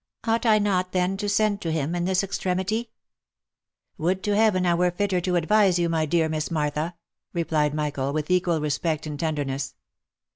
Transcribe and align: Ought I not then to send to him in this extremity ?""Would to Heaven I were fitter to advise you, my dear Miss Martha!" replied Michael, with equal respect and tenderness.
Ought 0.23 0.47
I 0.47 0.57
not 0.57 0.93
then 0.93 1.15
to 1.17 1.29
send 1.29 1.61
to 1.61 1.71
him 1.71 1.93
in 1.93 2.05
this 2.05 2.23
extremity 2.23 2.89
?""Would 3.99 4.23
to 4.23 4.35
Heaven 4.35 4.65
I 4.65 4.73
were 4.73 4.89
fitter 4.89 5.21
to 5.21 5.35
advise 5.35 5.77
you, 5.77 5.89
my 5.89 6.07
dear 6.07 6.27
Miss 6.27 6.49
Martha!" 6.49 6.95
replied 7.33 7.75
Michael, 7.75 8.11
with 8.11 8.31
equal 8.31 8.61
respect 8.61 9.05
and 9.05 9.19
tenderness. 9.19 9.75